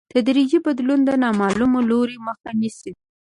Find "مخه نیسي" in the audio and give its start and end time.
2.27-2.91